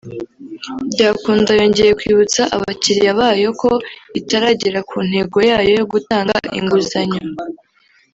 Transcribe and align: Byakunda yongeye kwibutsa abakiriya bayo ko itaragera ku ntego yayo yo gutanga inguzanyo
Byakunda 0.93 1.51
yongeye 1.59 1.91
kwibutsa 1.99 2.41
abakiriya 2.55 3.11
bayo 3.19 3.49
ko 3.61 3.71
itaragera 4.19 4.79
ku 4.89 4.97
ntego 5.07 5.37
yayo 5.49 5.71
yo 5.79 5.85
gutanga 5.91 6.35
inguzanyo 6.59 7.21